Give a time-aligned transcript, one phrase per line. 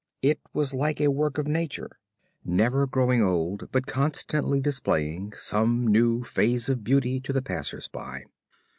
[0.23, 1.99] It was like a work of nature,
[2.43, 8.23] never growing old, but constantly displaying some new phase of beauty to the passers by.